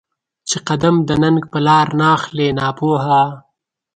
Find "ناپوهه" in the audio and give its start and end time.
2.59-3.21